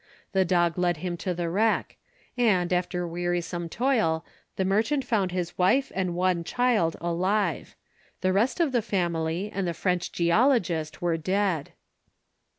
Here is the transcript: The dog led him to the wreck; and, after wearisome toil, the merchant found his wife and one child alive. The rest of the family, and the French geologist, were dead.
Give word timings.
The 0.31 0.43
dog 0.45 0.79
led 0.79 0.97
him 1.05 1.15
to 1.17 1.33
the 1.35 1.47
wreck; 1.47 1.95
and, 2.35 2.73
after 2.73 3.07
wearisome 3.07 3.69
toil, 3.69 4.25
the 4.55 4.65
merchant 4.65 5.05
found 5.05 5.31
his 5.31 5.55
wife 5.59 5.91
and 5.93 6.15
one 6.15 6.43
child 6.43 6.95
alive. 6.99 7.75
The 8.21 8.33
rest 8.33 8.59
of 8.59 8.71
the 8.71 8.81
family, 8.81 9.51
and 9.53 9.67
the 9.67 9.75
French 9.75 10.11
geologist, 10.11 11.03
were 11.03 11.17
dead. 11.17 11.73